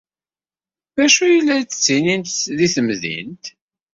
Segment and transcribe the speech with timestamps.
[0.95, 2.23] D acu ay la d-ttinin
[2.57, 3.43] deg temdint?